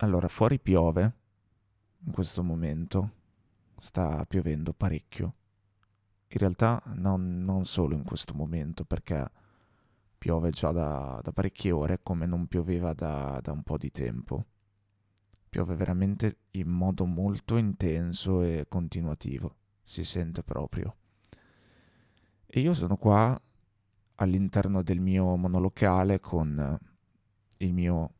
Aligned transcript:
Allora, 0.00 0.28
fuori 0.28 0.60
piove 0.60 1.12
in 2.04 2.12
questo 2.12 2.44
momento, 2.44 3.10
sta 3.78 4.24
piovendo 4.26 4.72
parecchio. 4.72 5.34
In 6.28 6.38
realtà 6.38 6.80
non, 6.94 7.42
non 7.42 7.64
solo 7.64 7.96
in 7.96 8.04
questo 8.04 8.32
momento, 8.32 8.84
perché 8.84 9.28
piove 10.16 10.50
già 10.50 10.70
da, 10.70 11.18
da 11.20 11.32
parecchie 11.32 11.72
ore 11.72 11.98
come 12.00 12.26
non 12.26 12.46
pioveva 12.46 12.92
da, 12.92 13.40
da 13.42 13.50
un 13.50 13.64
po' 13.64 13.76
di 13.76 13.90
tempo. 13.90 14.44
Piove 15.48 15.74
veramente 15.74 16.42
in 16.52 16.68
modo 16.68 17.04
molto 17.04 17.56
intenso 17.56 18.42
e 18.42 18.66
continuativo, 18.68 19.56
si 19.82 20.04
sente 20.04 20.44
proprio. 20.44 20.94
E 22.46 22.60
io 22.60 22.72
sono 22.72 22.96
qua 22.96 23.40
all'interno 24.14 24.82
del 24.82 25.00
mio 25.00 25.34
monolocale 25.34 26.20
con 26.20 26.78
il 27.56 27.72
mio 27.72 28.12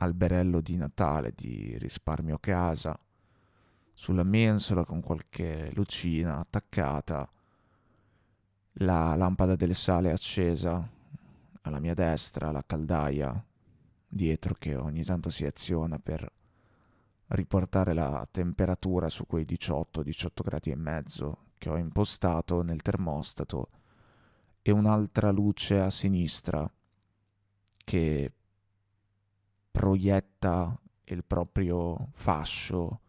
alberello 0.00 0.60
di 0.60 0.76
Natale 0.76 1.32
di 1.34 1.76
risparmio 1.78 2.38
casa, 2.38 2.98
sulla 3.94 4.22
mensola 4.22 4.84
con 4.84 5.00
qualche 5.00 5.70
lucina 5.74 6.38
attaccata, 6.38 7.28
la 8.80 9.16
lampada 9.16 9.56
del 9.56 9.74
sale 9.74 10.12
accesa 10.12 10.88
alla 11.62 11.80
mia 11.80 11.94
destra, 11.94 12.52
la 12.52 12.62
caldaia 12.64 13.44
dietro 14.06 14.54
che 14.58 14.76
ogni 14.76 15.04
tanto 15.04 15.30
si 15.30 15.44
aziona 15.44 15.98
per 15.98 16.30
riportare 17.28 17.92
la 17.92 18.26
temperatura 18.30 19.10
su 19.10 19.26
quei 19.26 19.44
18-18 19.44 20.28
gradi 20.42 20.70
e 20.70 20.76
mezzo 20.76 21.38
che 21.58 21.68
ho 21.68 21.76
impostato 21.76 22.62
nel 22.62 22.80
termostato 22.82 23.68
e 24.62 24.70
un'altra 24.70 25.30
luce 25.30 25.80
a 25.80 25.90
sinistra 25.90 26.70
che 27.84 28.32
proietta 29.70 30.78
il 31.04 31.24
proprio 31.24 32.08
fascio 32.12 33.00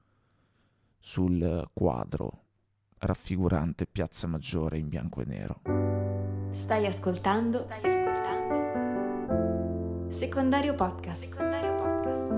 sul 0.99 1.70
quadro 1.74 2.43
raffigurante 2.99 3.85
Piazza 3.88 4.27
Maggiore 4.27 4.77
in 4.77 4.90
bianco 4.90 5.21
e 5.21 5.26
nero. 5.26 5.62
Stai 6.52 6.85
ascoltando? 6.85 7.60
Stai 7.60 7.80
ascoltando? 7.84 8.10
Secondario 10.12 10.76
podcast. 10.76 11.24
Secondario 11.24 11.76
podcast. 11.76 12.32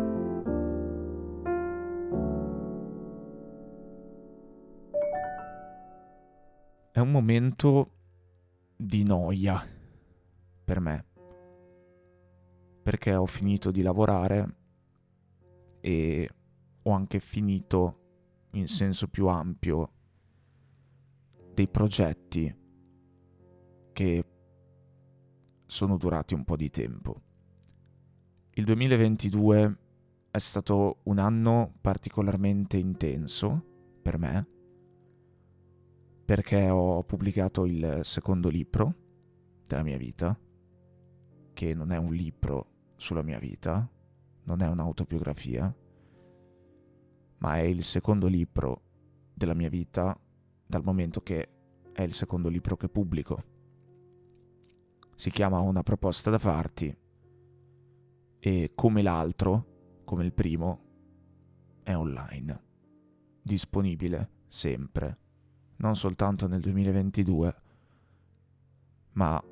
È 6.92 7.00
un 7.00 7.12
momento 7.12 7.92
di 8.76 9.04
noia 9.04 9.66
per 10.64 10.80
me 10.80 11.06
perché 12.92 13.16
ho 13.16 13.26
finito 13.26 13.72
di 13.72 13.84
lavorare 13.84 14.56
e 15.80 16.30
ho 16.82 16.92
anche 16.92 17.22
finito 17.22 18.00
in 18.52 18.68
senso 18.68 19.08
più 19.08 19.28
ampio 19.28 19.92
dei 21.54 21.70
progetti 21.70 22.54
che 23.94 24.26
sono 25.66 25.96
durati 25.96 26.34
un 26.34 26.44
po' 26.44 26.58
di 26.58 26.70
tempo. 26.70 27.22
Il 28.56 28.66
2022 28.66 29.78
è 30.30 30.38
stato 30.38 30.98
un 31.04 31.18
anno 31.18 31.74
particolarmente 31.80 32.76
intenso 32.76 33.64
per 34.02 34.18
me 34.18 34.48
perché 36.26 36.70
ho 36.70 37.06
pubblicato 37.06 37.66
il 37.66 38.02
secondo 38.04 38.50
libro 38.50 38.96
della 39.66 39.84
mia 39.84 39.98
vita, 39.98 40.38
che 41.54 41.74
non 41.74 41.94
è 41.94 41.98
un 41.98 42.14
libro 42.14 42.71
sulla 43.02 43.24
mia 43.24 43.40
vita, 43.40 43.90
non 44.44 44.62
è 44.62 44.68
un'autobiografia, 44.68 45.76
ma 47.40 47.58
è 47.58 47.62
il 47.62 47.84
secondo 47.84 48.28
libro 48.28 48.82
della 49.34 49.56
mia 49.56 49.70
vita 49.70 50.18
dal 50.66 50.84
momento 50.84 51.22
che 51.22 51.48
è 51.92 52.04
il 52.04 52.14
secondo 52.14 52.48
libro 52.48 52.78
che 52.78 52.90
pubblico. 52.90 53.44
Si 55.16 55.32
chiama 55.32 55.60
Una 55.60 55.82
proposta 55.82 56.30
da 56.30 56.38
farti 56.38 56.96
e 58.40 58.72
come 58.76 59.02
l'altro, 59.02 60.02
come 60.04 60.24
il 60.24 60.34
primo, 60.34 60.80
è 61.82 61.96
online, 61.96 62.64
disponibile 63.42 64.30
sempre, 64.48 65.18
non 65.78 65.96
soltanto 65.96 66.48
nel 66.48 66.62
2022, 66.62 67.62
ma 69.14 69.44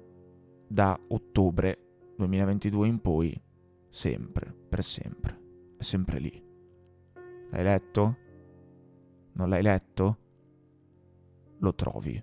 da 0.68 1.00
ottobre 1.08 1.89
2022 2.20 2.88
in 2.90 3.00
poi, 3.00 3.42
sempre, 3.88 4.54
per 4.54 4.84
sempre, 4.84 5.76
è 5.78 5.84
sempre 5.84 6.20
lì. 6.20 6.46
L'hai 7.52 7.64
letto? 7.64 8.18
Non 9.32 9.48
l'hai 9.48 9.62
letto? 9.62 10.18
Lo 11.60 11.74
trovi. 11.76 12.22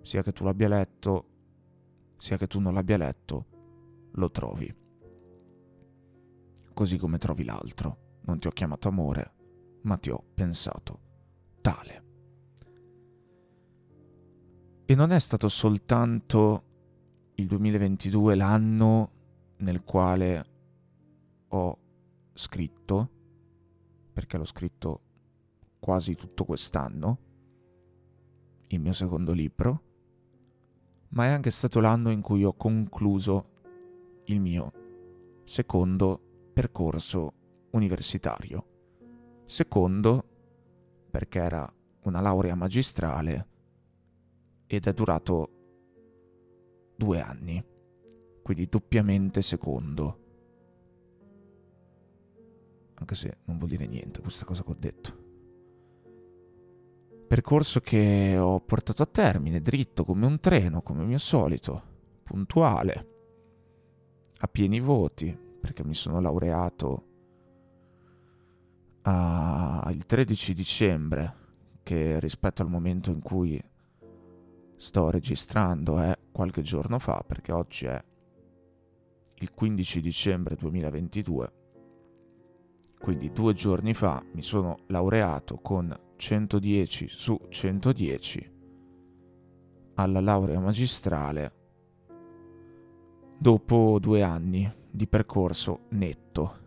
Sia 0.00 0.22
che 0.22 0.32
tu 0.32 0.44
l'abbia 0.44 0.68
letto, 0.68 1.26
sia 2.16 2.38
che 2.38 2.46
tu 2.46 2.58
non 2.58 2.72
l'abbia 2.72 2.96
letto, 2.96 3.46
lo 4.12 4.30
trovi. 4.30 4.74
Così 6.72 6.96
come 6.96 7.18
trovi 7.18 7.44
l'altro. 7.44 8.20
Non 8.22 8.38
ti 8.38 8.46
ho 8.46 8.50
chiamato 8.50 8.88
amore, 8.88 9.34
ma 9.82 9.98
ti 9.98 10.08
ho 10.08 10.24
pensato 10.32 11.00
tale. 11.60 12.04
E 14.86 14.94
non 14.94 15.10
è 15.10 15.18
stato 15.18 15.48
soltanto 15.48 16.64
il 17.34 17.46
2022 17.46 18.34
l'anno 18.36 19.14
nel 19.58 19.82
quale 19.84 20.46
ho 21.48 21.78
scritto, 22.32 23.10
perché 24.12 24.36
l'ho 24.36 24.44
scritto 24.44 25.00
quasi 25.78 26.14
tutto 26.14 26.44
quest'anno, 26.44 27.18
il 28.68 28.80
mio 28.80 28.92
secondo 28.92 29.32
libro, 29.32 29.82
ma 31.08 31.26
è 31.26 31.28
anche 31.28 31.50
stato 31.50 31.80
l'anno 31.80 32.10
in 32.10 32.20
cui 32.20 32.44
ho 32.44 32.54
concluso 32.54 33.50
il 34.24 34.40
mio 34.40 34.72
secondo 35.44 36.20
percorso 36.52 37.32
universitario. 37.70 38.66
Secondo 39.44 40.24
perché 41.10 41.38
era 41.38 41.70
una 42.02 42.20
laurea 42.20 42.54
magistrale 42.54 43.48
ed 44.66 44.86
è 44.86 44.92
durato 44.92 45.50
due 46.96 47.20
anni 47.20 47.64
quindi 48.44 48.66
doppiamente 48.66 49.40
secondo. 49.40 50.18
Anche 52.96 53.14
se 53.14 53.38
non 53.44 53.56
vuol 53.56 53.70
dire 53.70 53.86
niente 53.86 54.20
questa 54.20 54.44
cosa 54.44 54.62
che 54.62 54.70
ho 54.70 54.76
detto. 54.78 55.22
Percorso 57.26 57.80
che 57.80 58.36
ho 58.38 58.60
portato 58.60 59.02
a 59.02 59.06
termine, 59.06 59.62
dritto 59.62 60.04
come 60.04 60.26
un 60.26 60.40
treno, 60.40 60.82
come 60.82 61.04
mio 61.04 61.16
solito, 61.16 61.82
puntuale, 62.22 63.08
a 64.36 64.46
pieni 64.46 64.78
voti, 64.78 65.34
perché 65.58 65.82
mi 65.82 65.94
sono 65.94 66.20
laureato 66.20 67.06
a... 69.04 69.90
il 69.90 70.04
13 70.04 70.52
dicembre, 70.52 71.34
che 71.82 72.20
rispetto 72.20 72.60
al 72.60 72.68
momento 72.68 73.10
in 73.10 73.22
cui 73.22 73.58
sto 74.76 75.10
registrando 75.10 75.98
è 75.98 76.14
qualche 76.30 76.60
giorno 76.60 76.98
fa, 76.98 77.24
perché 77.26 77.50
oggi 77.50 77.86
è 77.86 78.04
il 79.38 79.52
15 79.52 80.00
dicembre 80.00 80.54
2022, 80.54 81.52
quindi 82.98 83.32
due 83.32 83.52
giorni 83.52 83.92
fa, 83.92 84.24
mi 84.32 84.42
sono 84.42 84.78
laureato 84.86 85.56
con 85.56 85.94
110 86.16 87.08
su 87.08 87.38
110 87.48 88.52
alla 89.96 90.20
laurea 90.20 90.58
magistrale 90.58 91.52
dopo 93.36 93.98
due 94.00 94.22
anni 94.22 94.72
di 94.90 95.06
percorso 95.06 95.80
netto. 95.90 96.62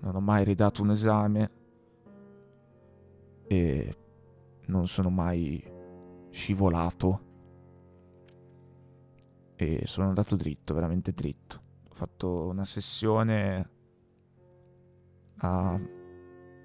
Non 0.00 0.16
ho 0.16 0.20
mai 0.20 0.44
ridato 0.44 0.82
un 0.82 0.90
esame 0.90 1.50
e 3.46 3.96
non 4.66 4.86
sono 4.88 5.08
mai 5.08 5.64
scivolato. 6.30 7.30
E 9.54 9.82
sono 9.86 10.08
andato 10.08 10.34
dritto, 10.34 10.74
veramente 10.74 11.12
dritto 11.12 11.61
fatto 12.02 12.46
una 12.46 12.64
sessione 12.64 13.70
a 15.36 15.80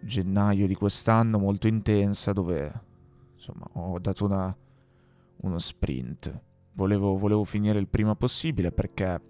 gennaio 0.01 0.65
di 0.65 0.73
quest'anno 0.73 1.37
molto 1.37 1.67
intensa 1.67 2.33
dove 2.33 2.81
insomma 3.35 3.67
ho 3.73 3.99
dato 3.99 4.25
una, 4.25 4.57
uno 5.37 5.59
sprint. 5.59 6.41
Volevo, 6.73 7.17
volevo 7.17 7.43
finire 7.43 7.77
il 7.77 7.87
prima 7.87 8.15
possibile 8.15 8.71
perché 8.71 9.21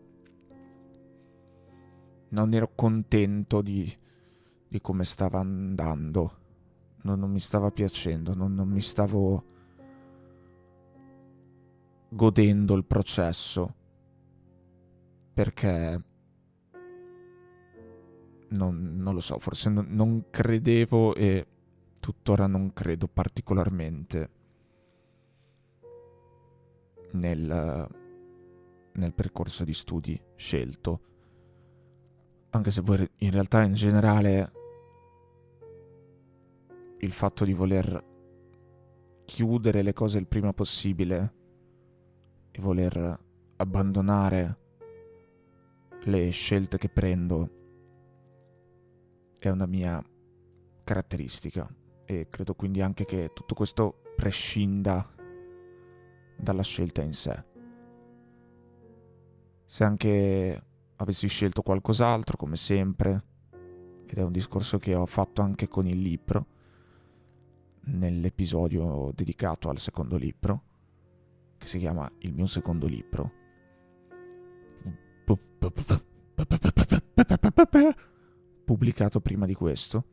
non 2.30 2.54
ero 2.54 2.71
contento 2.74 3.62
di, 3.62 3.94
di 4.65 4.80
come 4.80 5.04
stava 5.04 5.39
andando. 5.39 6.38
Non, 7.01 7.19
non 7.19 7.31
mi 7.31 7.39
stava 7.42 7.69
piacendo, 7.71 8.33
non, 8.33 8.54
non 8.54 8.69
mi 8.69 8.81
stavo 8.81 9.44
godendo 12.09 12.75
il 12.75 12.86
processo 12.86 13.75
perché 15.38 16.01
non, 18.50 18.95
non 18.95 19.13
lo 19.13 19.19
so, 19.19 19.38
forse 19.38 19.69
non, 19.69 19.86
non 19.89 20.31
credevo 20.31 21.13
e 21.13 21.45
tuttora 22.00 22.48
non 22.48 22.74
credo 22.74 23.07
particolarmente 23.07 24.30
nel, 27.12 27.88
nel 28.94 29.13
percorso 29.13 29.63
di 29.63 29.75
studi 29.75 30.19
scelto. 30.34 31.01
Anche 32.50 32.72
se 32.72 32.81
poi 32.81 33.07
in 33.18 33.30
realtà 33.30 33.62
in 33.62 33.75
generale 33.75 34.51
il 36.98 37.12
fatto 37.12 37.45
di 37.45 37.54
voler 37.54 38.04
chiudere 39.24 39.83
le 39.83 39.94
cose 39.94 40.18
il 40.18 40.25
prima 40.25 40.51
possibile 40.51 41.33
e 42.50 42.60
voler 42.60 43.19
abbandonare 43.57 44.66
le 46.07 46.30
scelte 46.30 46.77
che 46.77 46.88
prendo 46.88 47.50
è 49.38 49.50
una 49.50 49.65
mia 49.65 50.01
caratteristica 50.83 51.69
e 52.06 52.27
credo 52.30 52.56
quindi 52.56 52.81
anche 52.81 53.04
che 53.04 53.31
tutto 53.33 53.54
questo 53.54 54.01
prescinda 54.15 55.06
dalla 56.38 56.63
scelta 56.63 57.01
in 57.01 57.13
sé. 57.13 57.44
Se 59.65 59.83
anche 59.83 60.63
avessi 60.95 61.27
scelto 61.27 61.62
qualcos'altro, 61.62 62.38
come 62.38 62.56
sempre, 62.56 63.24
ed 64.06 64.18
è 64.18 64.21
un 64.21 64.31
discorso 64.31 64.80
che 64.80 64.95
ho 64.95 65.06
fatto 65.06 65.42
anche 65.42 65.68
con 65.68 65.88
il 65.88 66.00
libro, 66.00 66.45
nell'episodio 67.81 69.12
dedicato 69.13 69.69
al 69.69 69.77
secondo 69.77 70.15
libro, 70.15 70.63
che 71.57 71.68
si 71.68 71.80
chiama 71.80 72.09
Il 72.19 72.33
mio 72.33 72.45
secondo 72.45 72.88
libro. 72.88 73.45
Pubblicato 78.64 79.20
prima 79.20 79.46
di 79.46 79.54
questo. 79.54 80.04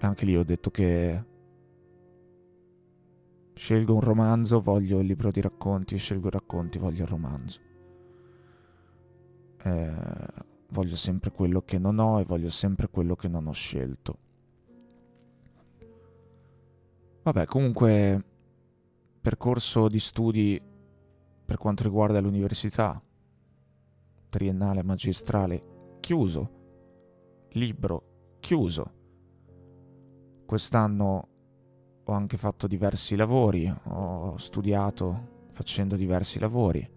Anche 0.00 0.24
lì 0.26 0.36
ho 0.36 0.44
detto 0.44 0.70
che 0.70 1.24
Scelgo 3.54 3.94
un 3.94 4.00
romanzo, 4.00 4.60
voglio 4.60 4.98
il 4.98 5.06
libro 5.06 5.30
di 5.30 5.40
racconti, 5.40 5.96
scelgo 5.96 6.26
i 6.26 6.30
racconti, 6.32 6.78
voglio 6.78 7.04
il 7.04 7.08
romanzo. 7.08 7.60
Eh, 9.62 9.94
voglio 10.70 10.96
sempre 10.96 11.30
quello 11.30 11.62
che 11.62 11.78
non 11.78 12.00
ho 12.00 12.20
e 12.20 12.24
voglio 12.24 12.50
sempre 12.50 12.88
quello 12.88 13.14
che 13.14 13.28
non 13.28 13.46
ho 13.46 13.52
scelto. 13.52 14.18
Vabbè, 17.22 17.46
comunque, 17.46 18.24
percorso 19.20 19.88
di 19.88 20.00
studi 20.00 20.60
per 21.44 21.58
quanto 21.58 21.82
riguarda 21.82 22.20
l'università, 22.20 23.02
triennale, 24.28 24.82
magistrale, 24.82 25.98
chiuso. 26.00 26.62
Libro, 27.50 28.36
chiuso. 28.40 28.92
Quest'anno 30.44 31.28
ho 32.04 32.12
anche 32.12 32.36
fatto 32.36 32.66
diversi 32.66 33.16
lavori, 33.16 33.72
ho 33.84 34.36
studiato 34.38 35.46
facendo 35.52 35.96
diversi 35.96 36.38
lavori. 36.38 36.90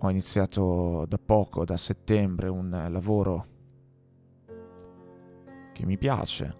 Ho 0.00 0.10
iniziato 0.10 1.04
da 1.06 1.18
poco, 1.18 1.64
da 1.64 1.76
settembre, 1.76 2.48
un 2.48 2.70
lavoro 2.90 3.46
che 5.72 5.84
mi 5.84 5.98
piace 5.98 6.56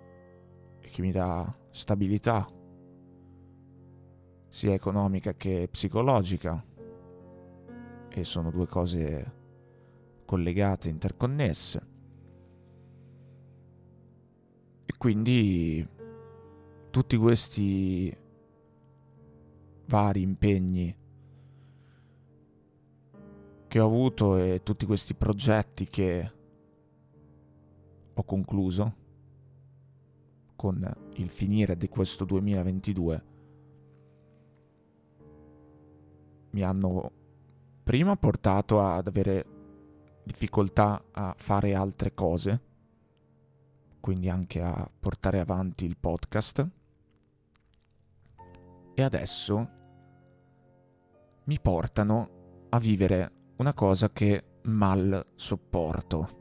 e 0.81 0.88
che 0.88 1.03
mi 1.03 1.12
dà 1.12 1.53
stabilità, 1.71 2.49
sia 4.49 4.73
economica 4.73 5.35
che 5.35 5.69
psicologica. 5.71 6.65
E 8.09 8.25
sono 8.25 8.50
due 8.50 8.67
cose 8.67 9.33
collegate, 10.25 10.89
interconnesse. 10.89 11.87
E 14.85 14.95
quindi 14.97 15.87
tutti 16.91 17.17
questi 17.17 18.17
vari 19.87 20.23
impegni 20.23 20.97
che 23.69 23.81
ho 23.81 23.87
avuto 23.87 24.37
e 24.37 24.62
tutti 24.62 24.87
questi 24.87 25.15
progetti 25.15 25.87
che 25.87 26.33
ho 28.15 28.25
concluso 28.25 28.95
con 30.56 30.97
il 31.15 31.31
finire 31.31 31.77
di 31.77 31.89
questo 31.89 32.25
2022 32.25 33.37
mi 36.50 36.62
hanno 36.62 37.12
prima 37.83 38.17
portato 38.17 38.81
ad 38.81 39.06
avere 39.06 39.47
difficoltà 40.25 41.05
a 41.11 41.35
fare 41.37 41.75
altre 41.75 42.15
cose, 42.15 42.62
quindi 44.00 44.29
anche 44.29 44.62
a 44.62 44.91
portare 44.99 45.41
avanti 45.41 45.85
il 45.85 45.97
podcast 45.97 46.69
e 48.99 49.03
adesso 49.03 49.71
mi 51.45 51.61
portano 51.61 52.67
a 52.69 52.79
vivere 52.79 53.33
una 53.56 53.73
cosa 53.73 54.11
che 54.11 54.59
mal 54.65 55.25
sopporto 55.37 56.37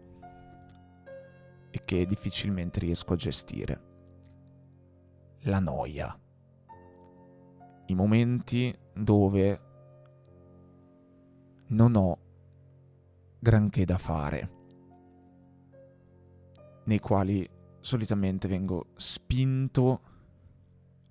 e 1.69 1.86
che 1.86 2.06
difficilmente 2.07 2.80
riesco 2.80 3.13
a 3.13 3.15
gestire. 3.15 3.81
La 5.42 5.59
noia. 5.59 6.19
I 7.86 7.94
momenti 7.94 8.75
dove 8.92 9.66
non 11.67 11.95
ho 11.95 12.17
granché 13.39 13.85
da 13.85 13.97
fare, 13.97 14.51
nei 16.85 16.99
quali 16.99 17.47
solitamente 17.79 18.47
vengo 18.47 18.87
spinto 18.95 20.01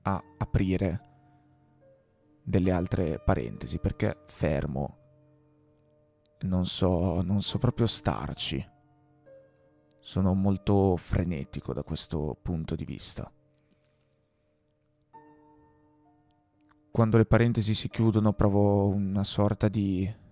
a 0.03 0.23
aprire 0.39 1.01
delle 2.43 2.71
altre 2.71 3.19
parentesi 3.19 3.79
perché 3.79 4.23
fermo. 4.27 4.99
Non 6.41 6.67
so, 6.67 7.23
non 7.23 7.43
so 7.43 7.59
proprio 7.59 7.87
starci. 7.87 8.65
Sono 9.99 10.35
molto 10.35 10.97
frenetico 10.97 11.73
da 11.73 11.83
questo 11.83 12.39
punto 12.41 12.77
di 12.77 12.85
vista. 12.85 13.31
Quando 16.91 17.17
le 17.17 17.27
parentesi 17.27 17.75
si 17.75 17.89
chiudono 17.89 18.33
provo 18.33 18.89
una 18.89 19.25
sorta 19.25 19.69
di 19.69 20.25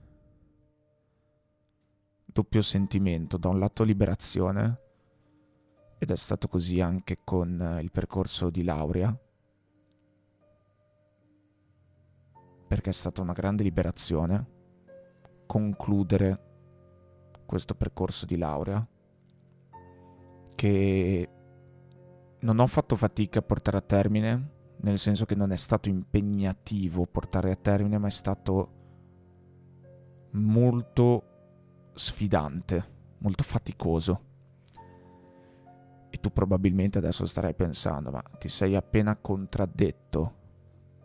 doppio 2.34 2.62
sentimento, 2.62 3.36
da 3.36 3.48
un 3.48 3.60
lato 3.60 3.84
liberazione, 3.84 4.80
ed 5.98 6.10
è 6.10 6.16
stato 6.16 6.48
così 6.48 6.80
anche 6.80 7.20
con 7.22 7.78
il 7.80 7.92
percorso 7.92 8.50
di 8.50 8.64
laurea, 8.64 9.16
perché 12.66 12.90
è 12.90 12.92
stata 12.92 13.22
una 13.22 13.32
grande 13.32 13.62
liberazione 13.62 14.50
concludere 15.46 16.42
questo 17.46 17.76
percorso 17.76 18.26
di 18.26 18.36
laurea 18.36 18.84
che 20.56 21.28
non 22.40 22.58
ho 22.58 22.66
fatto 22.66 22.96
fatica 22.96 23.38
a 23.38 23.42
portare 23.42 23.76
a 23.76 23.80
termine, 23.80 24.50
nel 24.78 24.98
senso 24.98 25.24
che 25.24 25.36
non 25.36 25.52
è 25.52 25.56
stato 25.56 25.88
impegnativo 25.88 27.06
portare 27.06 27.52
a 27.52 27.56
termine, 27.56 27.96
ma 27.98 28.08
è 28.08 28.10
stato 28.10 28.72
molto 30.32 31.28
sfidante, 31.94 32.92
molto 33.18 33.42
faticoso. 33.42 34.32
E 36.10 36.18
tu 36.18 36.30
probabilmente 36.30 36.98
adesso 36.98 37.26
starai 37.26 37.54
pensando, 37.54 38.10
ma 38.10 38.22
ti 38.38 38.48
sei 38.48 38.76
appena 38.76 39.16
contraddetto. 39.16 40.34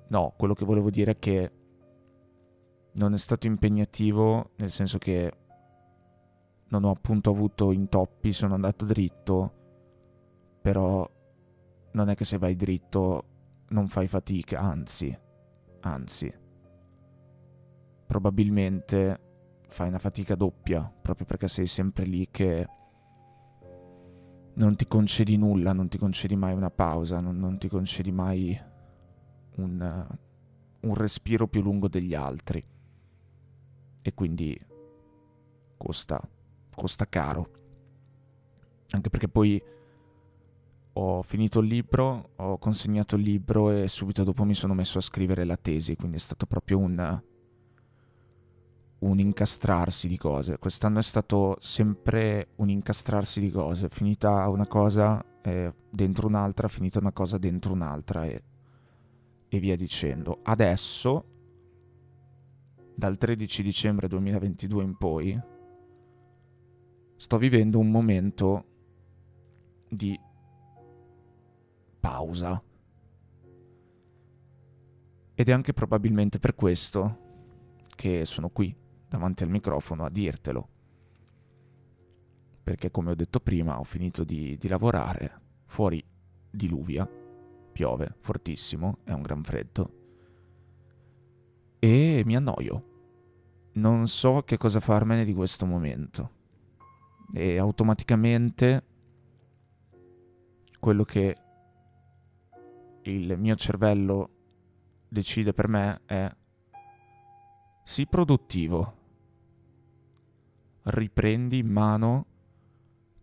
No, 0.10 0.34
quello 0.38 0.54
che 0.54 0.66
volevo 0.66 0.90
dire 0.90 1.12
è 1.12 1.20
che 1.20 1.52
non 2.94 3.14
è 3.14 3.18
stato 3.18 3.48
impegnativo 3.48 4.52
nel 4.58 4.72
senso 4.72 4.98
che 4.98 5.34
non 6.70 6.84
ho 6.84 6.92
appunto 6.92 7.30
avuto 7.32 7.72
intoppi, 7.72 8.32
sono 8.32 8.54
andato 8.54 8.86
dritto, 8.86 9.54
però 10.62 11.10
non 11.92 12.10
è 12.10 12.16
che 12.16 12.26
se 12.26 12.38
vai 12.38 12.56
dritto 12.56 13.24
non 13.70 13.88
fai 13.88 14.08
fatica, 14.08 14.60
anzi, 14.60 15.18
anzi, 15.82 16.32
probabilmente 18.06 19.29
fai 19.70 19.88
una 19.88 20.00
fatica 20.00 20.36
doppia, 20.36 20.92
proprio 21.02 21.26
perché 21.26 21.48
sei 21.48 21.68
sempre 21.68 22.04
lì 22.06 22.28
che 22.30 22.68
non 24.56 24.76
ti 24.76 24.88
concedi 24.88 25.38
nulla, 25.38 25.74
non 25.74 25.88
ti 25.88 25.98
concedi 25.98 26.36
mai 26.36 26.54
una 26.54 26.70
pausa, 26.70 27.20
non, 27.20 27.38
non 27.38 27.58
ti 27.58 27.70
concedi 27.70 28.12
mai 28.12 28.60
un, 29.56 30.08
un 30.82 30.94
respiro 30.96 31.48
più 31.48 31.62
lungo 31.62 31.88
degli 31.88 32.14
altri 32.14 32.64
e 34.02 34.14
quindi 34.14 34.60
costa, 35.78 36.22
costa 36.76 37.08
caro. 37.08 37.52
Anche 38.90 39.10
perché 39.10 39.30
poi 39.30 39.62
ho 40.94 41.22
finito 41.22 41.60
il 41.60 41.68
libro, 41.68 42.32
ho 42.36 42.58
consegnato 42.58 43.16
il 43.16 43.22
libro 43.22 43.70
e 43.70 43.88
subito 43.88 44.24
dopo 44.24 44.44
mi 44.44 44.56
sono 44.56 44.74
messo 44.74 44.98
a 44.98 45.02
scrivere 45.02 45.46
la 45.46 45.56
tesi, 45.58 45.96
quindi 45.96 46.18
è 46.18 46.20
stato 46.20 46.46
proprio 46.46 46.80
un, 46.80 47.22
un 49.00 49.20
incastrarsi 49.20 50.08
di 50.08 50.18
cose. 50.18 50.58
Quest'anno 50.58 51.00
è 51.00 51.04
stato 51.04 51.58
sempre 51.60 52.50
un 52.56 52.70
incastrarsi 52.70 53.40
di 53.40 53.50
cose. 53.50 53.90
Finita 53.90 54.48
una 54.50 54.68
cosa 54.68 55.24
eh, 55.42 55.74
dentro 55.90 56.28
un'altra, 56.28 56.68
finita 56.68 57.00
una 57.00 57.12
cosa 57.12 57.38
dentro 57.38 57.74
un'altra 57.74 58.26
e, 58.26 58.44
e 59.48 59.60
via 59.60 59.76
dicendo. 59.78 60.40
Adesso, 60.44 61.26
dal 62.96 63.18
13 63.18 63.64
dicembre 63.64 64.08
2022 64.08 64.84
in 64.84 64.98
poi, 64.98 65.42
sto 67.16 67.38
vivendo 67.38 67.80
un 67.80 67.90
momento 67.90 68.66
di 69.88 70.20
pausa. 72.00 72.62
Ed 75.36 75.48
è 75.48 75.52
anche 75.54 75.72
probabilmente 75.72 76.38
per 76.38 76.54
questo 76.54 77.28
che 77.96 78.26
sono 78.26 78.50
qui 78.50 78.76
davanti 79.10 79.44
al 79.44 79.50
microfono 79.50 80.06
a 80.06 80.10
dirtelo. 80.10 80.68
Perché 82.64 82.92
come 82.92 83.12
ho 83.12 83.16
detto 83.16 83.42
prima 83.42 83.80
ho 83.80 83.84
finito 83.84 84.24
di, 84.24 84.58
di 84.58 84.68
lavorare, 84.68 85.42
fuori 85.66 86.02
diluvia, 86.50 87.10
piove 87.72 88.16
fortissimo, 88.20 89.00
è 89.04 89.12
un 89.12 89.22
gran 89.22 89.44
freddo 89.44 89.98
e 91.80 92.24
mi 92.26 92.36
annoio. 92.36 92.84
Non 93.74 94.08
so 94.08 94.44
che 94.44 94.58
cosa 94.58 94.82
farmene 94.82 95.24
di 95.24 95.34
questo 95.34 95.66
momento. 95.66 96.38
E 97.32 97.58
automaticamente 97.58 98.84
quello 100.80 101.04
che 101.04 101.38
il 103.04 103.38
mio 103.38 103.56
cervello 103.56 104.30
decide 105.08 105.54
per 105.54 105.68
me 105.68 106.02
è 106.06 106.30
sii 107.84 108.08
produttivo 108.08 108.98
riprendi 110.90 111.60
in 111.60 111.68
mano 111.68 112.26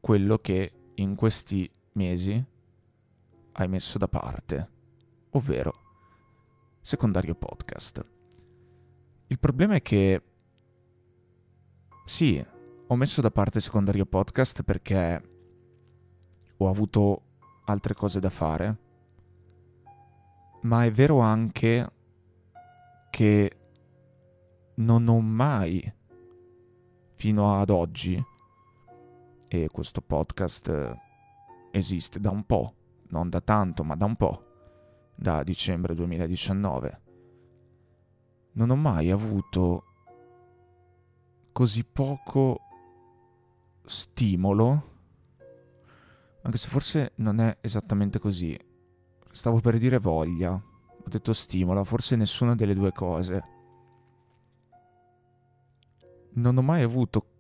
quello 0.01 0.39
che 0.39 0.73
in 0.95 1.15
questi 1.15 1.71
mesi 1.93 2.45
hai 3.53 3.69
messo 3.69 3.99
da 3.99 4.09
parte, 4.09 4.71
ovvero 5.31 5.75
secondario 6.81 7.35
podcast. 7.35 8.05
Il 9.29 9.39
problema 9.39 9.75
è 9.75 9.83
che 9.83 10.23
sì, 12.05 12.45
ho 12.87 12.95
messo 12.95 13.21
da 13.21 13.31
parte 13.31 13.61
secondario 13.61 14.07
podcast 14.07 14.63
perché 14.63 15.31
ho 16.57 16.69
avuto 16.69 17.23
altre 17.65 17.95
cose 17.95 18.21
da 18.21 18.31
fare, 18.31 18.79
ma 20.63 20.85
è 20.85 20.93
vero 20.93 21.19
anche 21.19 21.91
che 23.11 23.57
non 24.77 25.09
ho 25.09 25.21
mai 25.21 25.93
fino 27.27 27.59
ad 27.59 27.71
oggi, 27.71 28.25
e 29.49 29.69
questo 29.73 30.01
podcast 30.01 30.69
eh, 30.69 30.97
esiste 31.73 32.21
da 32.21 32.31
un 32.31 32.47
po', 32.47 32.75
non 33.09 33.29
da 33.29 33.41
tanto, 33.41 33.83
ma 33.83 33.97
da 33.97 34.05
un 34.05 34.15
po', 34.15 34.45
da 35.17 35.43
dicembre 35.43 35.97
2019, 35.97 37.01
non 38.53 38.71
ho 38.71 38.77
mai 38.77 39.11
avuto 39.11 39.85
così 41.51 41.85
poco 41.85 42.61
stimolo, 43.85 44.83
anche 46.43 46.59
se 46.59 46.69
forse 46.69 47.11
non 47.17 47.41
è 47.41 47.59
esattamente 47.61 48.21
così. 48.21 48.57
Stavo 49.33 49.59
per 49.59 49.79
dire 49.79 49.99
voglia, 49.99 50.53
ho 50.53 51.09
detto 51.09 51.33
stimolo, 51.33 51.83
forse 51.83 52.15
nessuna 52.15 52.55
delle 52.55 52.75
due 52.75 52.93
cose 52.93 53.56
non 56.37 56.57
ho 56.57 56.63
mai 56.63 56.83
avuto 56.83 57.35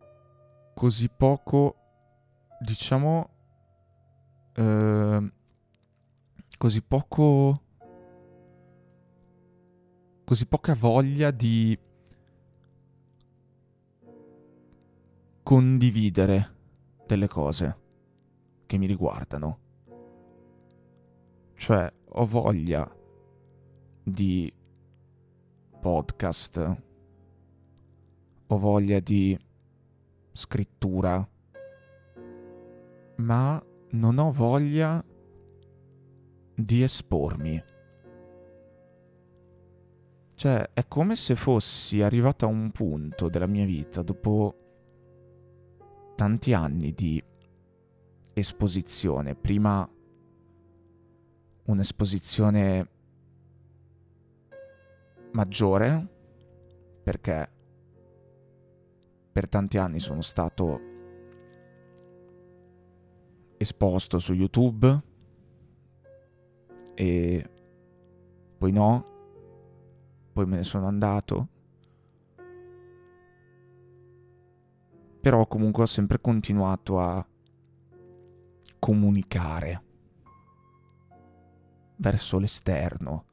così 0.74 1.08
poco, 1.08 1.76
diciamo, 2.60 3.30
eh, 4.54 5.32
così 6.56 6.82
poco, 6.82 7.62
così 10.24 10.46
poca 10.46 10.74
voglia 10.74 11.30
di 11.30 11.78
condividere 15.42 16.54
delle 17.06 17.28
cose 17.28 17.80
che 18.66 18.78
mi 18.78 18.86
riguardano. 18.86 19.58
Cioè, 21.54 21.92
ho 22.04 22.26
voglia 22.26 22.90
di 24.02 24.52
podcast 25.80 26.84
ho 28.48 28.58
voglia 28.58 29.00
di 29.00 29.38
scrittura, 30.32 31.28
ma 33.16 33.64
non 33.90 34.18
ho 34.18 34.30
voglia 34.30 35.04
di 36.54 36.82
espormi. 36.82 37.64
Cioè, 40.34 40.70
è 40.74 40.86
come 40.86 41.16
se 41.16 41.34
fossi 41.34 42.02
arrivato 42.02 42.44
a 42.44 42.48
un 42.48 42.70
punto 42.70 43.28
della 43.28 43.46
mia 43.46 43.64
vita 43.64 44.02
dopo 44.02 44.54
tanti 46.14 46.52
anni 46.52 46.92
di 46.92 47.22
esposizione. 48.34 49.34
Prima 49.34 49.88
un'esposizione 51.64 52.88
maggiore, 55.32 56.06
perché 57.02 57.50
per 59.36 59.50
tanti 59.50 59.76
anni 59.76 60.00
sono 60.00 60.22
stato 60.22 60.80
esposto 63.58 64.18
su 64.18 64.32
YouTube 64.32 65.02
e 66.94 67.50
poi 68.56 68.72
no, 68.72 69.04
poi 70.32 70.46
me 70.46 70.56
ne 70.56 70.62
sono 70.62 70.86
andato. 70.86 71.48
Però 75.20 75.46
comunque 75.46 75.82
ho 75.82 75.86
sempre 75.86 76.18
continuato 76.18 76.98
a 76.98 77.28
comunicare 78.78 79.82
verso 81.96 82.38
l'esterno. 82.38 83.26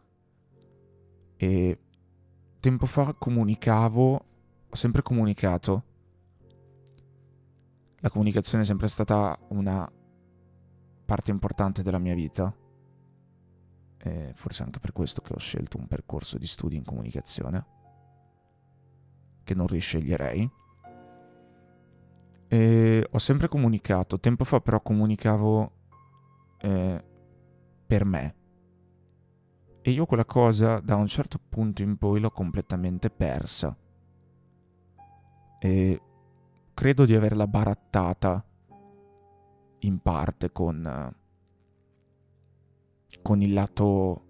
E 1.38 1.79
tempo 2.60 2.86
fa 2.88 3.13
comunicavo, 3.13 4.25
ho 4.69 4.75
sempre 4.75 5.01
comunicato 5.01 5.91
la 8.03 8.10
comunicazione 8.10 8.63
è 8.63 8.65
sempre 8.67 8.89
stata 8.89 9.39
una 9.50 9.89
parte 11.05 11.31
importante 11.31 11.83
della 11.83 12.00
mia 12.00 12.13
vita. 12.13 12.53
E 13.98 14.33
forse 14.36 14.62
anche 14.63 14.79
per 14.79 14.91
questo 14.91 15.22
che 15.22 15.31
ho 15.33 15.39
scelto 15.39 15.77
un 15.77 15.88
percorso 15.88 16.38
di 16.38 16.45
studi 16.45 16.75
in 16.75 16.83
comunicazione, 16.83 17.65
che 19.45 19.53
non 19.53 19.67
risceglierei. 19.67 20.51
E 22.50 23.07
ho 23.10 23.17
sempre 23.19 23.48
comunicato, 23.48 24.19
tempo 24.19 24.43
fa 24.43 24.60
però 24.60 24.81
comunicavo 24.81 25.72
eh, 26.57 27.05
per 27.88 28.03
me. 28.03 28.36
E 29.81 29.91
io 29.91 30.05
quella 30.05 30.25
cosa 30.25 30.81
da 30.81 30.98
un 30.98 31.07
certo 31.07 31.39
punto 31.39 31.81
in 31.81 31.95
poi 31.95 32.19
l'ho 32.19 32.31
completamente 32.31 33.10
persa. 33.10 33.77
E 35.57 36.01
credo 36.74 37.06
di 37.06 37.15
averla 37.15 37.48
barattata 37.48 38.44
in 39.80 40.00
parte 40.00 40.51
con, 40.51 41.15
con 43.22 43.42
il 43.42 43.53
lato 43.53 44.25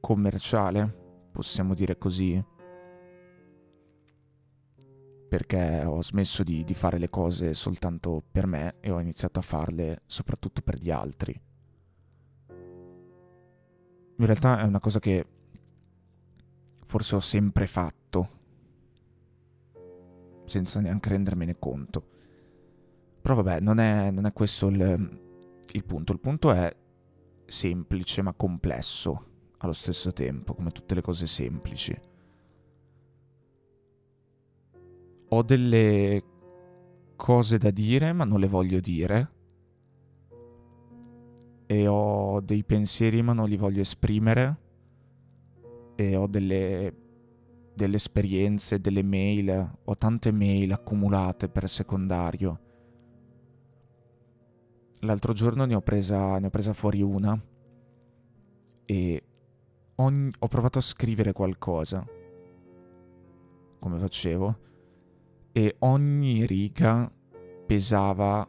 commerciale, 0.00 1.28
possiamo 1.30 1.74
dire 1.74 1.98
così, 1.98 2.42
perché 5.28 5.84
ho 5.84 6.02
smesso 6.02 6.42
di, 6.42 6.64
di, 6.64 6.74
fare 6.74 6.98
le 6.98 7.10
cose 7.10 7.52
soltanto 7.52 8.22
per 8.30 8.46
me 8.46 8.76
e 8.80 8.90
ho 8.90 8.98
iniziato 8.98 9.38
a 9.38 9.42
farle 9.42 10.02
soprattutto 10.06 10.62
per 10.62 10.78
gli 10.78 10.90
altri. 10.90 11.38
In 14.20 14.26
realtà 14.26 14.60
è 14.60 14.64
una 14.64 14.80
cosa 14.80 14.98
che 14.98 15.26
forse 16.86 17.14
ho 17.14 17.20
sempre 17.20 17.66
fatto 17.66 18.37
senza 20.48 20.80
neanche 20.80 21.10
rendermene 21.10 21.58
conto. 21.58 22.16
Però 23.20 23.34
vabbè, 23.34 23.60
non 23.60 23.78
è, 23.78 24.10
non 24.10 24.26
è 24.26 24.32
questo 24.32 24.68
il, 24.68 25.20
il 25.72 25.84
punto. 25.84 26.12
Il 26.12 26.20
punto 26.20 26.50
è 26.50 26.74
semplice 27.46 28.22
ma 28.22 28.32
complesso 28.32 29.26
allo 29.58 29.72
stesso 29.72 30.12
tempo, 30.12 30.54
come 30.54 30.70
tutte 30.70 30.94
le 30.94 31.00
cose 31.00 31.26
semplici. 31.26 31.96
Ho 35.30 35.42
delle 35.42 36.24
cose 37.16 37.58
da 37.58 37.70
dire, 37.70 38.12
ma 38.12 38.24
non 38.24 38.40
le 38.40 38.48
voglio 38.48 38.80
dire. 38.80 39.32
E 41.66 41.86
ho 41.86 42.40
dei 42.40 42.64
pensieri, 42.64 43.20
ma 43.20 43.34
non 43.34 43.48
li 43.48 43.56
voglio 43.56 43.82
esprimere. 43.82 44.56
E 45.96 46.16
ho 46.16 46.26
delle 46.26 47.07
delle 47.78 47.94
esperienze, 47.94 48.80
delle 48.80 49.04
mail, 49.04 49.78
ho 49.84 49.96
tante 49.96 50.32
mail 50.32 50.72
accumulate 50.72 51.48
per 51.48 51.68
secondario. 51.68 52.60
L'altro 55.02 55.32
giorno 55.32 55.64
ne 55.64 55.76
ho 55.76 55.80
presa, 55.80 56.40
ne 56.40 56.48
ho 56.48 56.50
presa 56.50 56.72
fuori 56.72 57.00
una 57.02 57.40
e 58.84 59.22
ogni, 59.94 60.30
ho 60.40 60.48
provato 60.48 60.78
a 60.78 60.82
scrivere 60.82 61.32
qualcosa, 61.32 62.04
come 63.78 63.98
facevo, 63.98 64.58
e 65.52 65.76
ogni 65.78 66.46
riga 66.46 67.08
pesava 67.64 68.44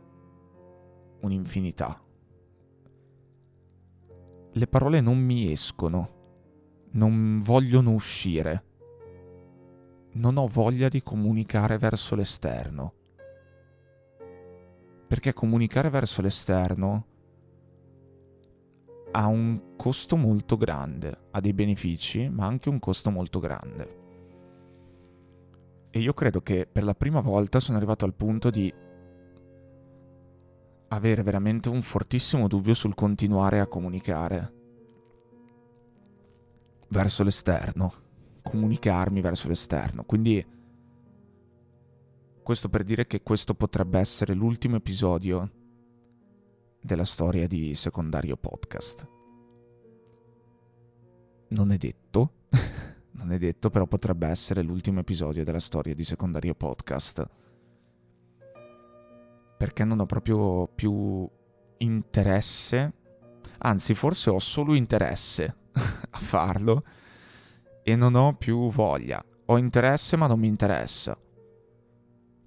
un'infinità. 1.21 2.03
Le 4.51 4.67
parole 4.67 5.01
non 5.01 5.19
mi 5.19 5.51
escono, 5.51 6.17
non 6.93 7.41
vogliono 7.41 7.91
uscire, 7.91 8.63
non 10.13 10.37
ho 10.37 10.47
voglia 10.47 10.89
di 10.89 11.01
comunicare 11.01 11.77
verso 11.77 12.15
l'esterno. 12.15 12.93
Perché 15.07 15.33
comunicare 15.33 15.89
verso 15.89 16.21
l'esterno 16.21 17.05
ha 19.11 19.27
un 19.27 19.75
costo 19.75 20.15
molto 20.15 20.57
grande, 20.57 21.17
ha 21.31 21.39
dei 21.39 21.53
benefici, 21.53 22.29
ma 22.29 22.45
anche 22.45 22.69
un 22.69 22.79
costo 22.79 23.09
molto 23.09 23.39
grande. 23.39 23.97
E 25.91 25.99
io 25.99 26.13
credo 26.13 26.41
che 26.41 26.67
per 26.71 26.83
la 26.83 26.93
prima 26.93 27.19
volta 27.19 27.59
sono 27.59 27.77
arrivato 27.77 28.05
al 28.05 28.13
punto 28.13 28.49
di 28.49 28.71
avere 30.89 31.23
veramente 31.23 31.69
un 31.69 31.81
fortissimo 31.81 32.47
dubbio 32.47 32.73
sul 32.73 32.95
continuare 32.95 33.59
a 33.59 33.67
comunicare 33.67 34.53
verso 36.89 37.23
l'esterno, 37.23 37.93
comunicarmi 38.49 39.21
verso 39.21 39.47
l'esterno. 39.47 40.03
Quindi 40.03 40.43
questo 42.41 42.67
per 42.67 42.83
dire 42.83 43.05
che 43.05 43.21
questo 43.21 43.53
potrebbe 43.53 43.99
essere 43.99 44.33
l'ultimo 44.33 44.77
episodio 44.77 45.51
della 46.81 47.05
storia 47.05 47.47
di 47.47 47.75
Secondario 47.75 48.37
Podcast. 48.37 49.07
Non 51.49 51.71
è 51.71 51.77
detto, 51.77 52.33
non 53.11 53.31
è 53.31 53.37
detto, 53.37 53.69
però 53.69 53.85
potrebbe 53.85 54.27
essere 54.27 54.63
l'ultimo 54.63 54.99
episodio 54.99 55.43
della 55.43 55.59
storia 55.59 55.93
di 55.93 56.03
Secondario 56.03 56.55
Podcast. 56.55 57.29
Perché 59.57 59.83
non 59.83 59.99
ho 59.99 60.05
proprio 60.05 60.67
più 60.67 61.29
interesse, 61.77 62.93
anzi 63.59 63.93
forse 63.93 64.29
ho 64.31 64.39
solo 64.39 64.73
interesse 64.73 65.55
a 65.71 66.17
farlo 66.17 66.83
e 67.89 67.95
non 67.95 68.15
ho 68.15 68.35
più 68.35 68.69
voglia. 68.69 69.23
Ho 69.45 69.57
interesse 69.57 70.15
ma 70.15 70.27
non 70.27 70.39
mi 70.39 70.47
interessa. 70.47 71.17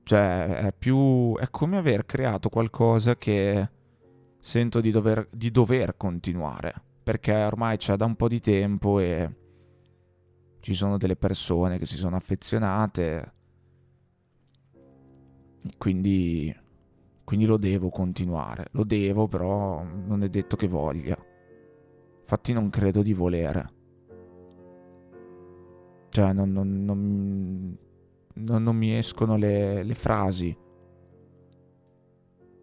Cioè, 0.05 0.47
è 0.57 0.73
più... 0.73 1.37
è 1.37 1.49
come 1.51 1.77
aver 1.79 2.05
creato 2.07 2.49
qualcosa 2.49 3.17
che 3.17 3.69
sento 4.39 4.81
di 4.81 4.91
dover, 4.91 5.29
di 5.31 5.51
dover 5.51 5.97
continuare. 5.97 6.75
Perché 7.03 7.35
ormai 7.35 7.77
c'è 7.77 7.97
da 7.97 8.05
un 8.05 8.17
po' 8.17 8.29
di 8.29 8.41
tempo 8.41 8.99
e 8.99 9.37
ci 10.61 10.75
sono 10.75 10.97
delle 10.97 11.17
persone 11.17 11.79
che 11.79 11.87
si 11.87 11.97
sono 11.97 12.17
affezionate. 12.17 13.33
Quindi, 15.77 16.55
quindi 17.25 17.47
lo 17.47 17.57
devo 17.57 17.91
continuare. 17.91 18.67
Lo 18.73 18.85
devo, 18.85 19.27
però 19.27 19.83
non 19.83 20.23
è 20.23 20.29
detto 20.29 20.57
che 20.57 20.69
voglia. 20.69 21.17
Infatti 22.21 22.53
non 22.53 22.71
credo 22.71 23.03
di 23.03 23.13
volere. 23.13 23.72
Cioè, 26.13 26.35
non, 26.35 26.53
non, 26.53 26.85
non, 26.85 27.77
non 28.63 28.77
mi 28.77 28.95
escono 28.95 29.37
le, 29.37 29.83
le 29.83 29.95
frasi. 29.95 30.55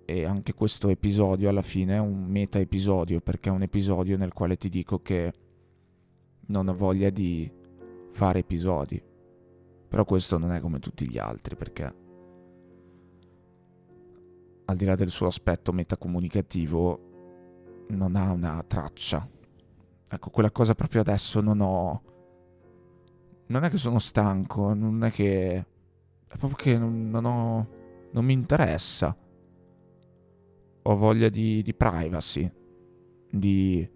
E 0.06 0.26
anche 0.26 0.54
questo 0.54 0.90
episodio 0.90 1.50
alla 1.50 1.64
fine 1.64 1.96
è 1.96 2.00
un 2.00 2.26
meta 2.26 2.60
episodio, 2.60 3.22
perché 3.22 3.50
è 3.50 3.52
un 3.52 3.64
episodio 3.64 4.18
nel 4.18 4.34
quale 4.34 4.56
ti 4.56 4.70
dico 4.70 5.02
che 5.02 5.34
non 6.48 6.68
ho 6.68 6.76
voglia 6.76 7.10
di 7.10 7.52
fare 8.12 8.40
episodi. 8.40 9.02
Però 9.88 10.06
questo 10.06 10.38
non 10.38 10.52
è 10.52 10.60
come 10.60 10.78
tutti 10.78 11.10
gli 11.10 11.18
altri, 11.18 11.56
perché 11.56 11.94
al 14.66 14.76
di 14.76 14.86
là 14.86 14.94
del 14.94 15.10
suo 15.10 15.26
aspetto 15.26 15.72
metacomunicativo, 15.72 17.08
non 17.88 18.16
ha 18.16 18.32
una 18.32 18.64
traccia 18.68 19.28
Ecco, 20.12 20.32
quella 20.32 20.50
cosa 20.50 20.74
proprio 20.74 21.02
adesso 21.02 21.40
non 21.40 21.62
ho... 21.62 22.02
Non 23.50 23.64
è 23.64 23.70
che 23.70 23.78
sono 23.78 24.00
stanco, 24.00 24.74
non 24.74 25.04
è 25.04 25.12
che... 25.12 25.66
È 26.28 26.38
proprio 26.38 26.56
che 26.56 26.78
non, 26.78 27.10
non 27.10 27.26
ho... 27.26 27.68
Non 28.12 28.24
mi 28.24 28.34
interessa. 28.34 29.16
Ho 30.84 30.96
voglia 30.96 31.30
di, 31.30 31.64
di 31.64 31.74
privacy, 31.74 32.52
di... 33.32 33.90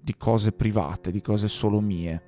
di 0.00 0.16
cose 0.16 0.52
private, 0.52 1.12
di 1.12 1.20
cose 1.20 1.46
solo 1.46 1.80
mie. 1.80 2.22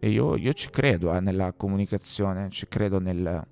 E 0.00 0.10
io, 0.10 0.34
io 0.34 0.52
ci 0.52 0.68
credo 0.70 1.14
eh, 1.14 1.20
nella 1.20 1.52
comunicazione, 1.52 2.50
ci 2.50 2.66
credo 2.66 2.98
nel, 2.98 3.46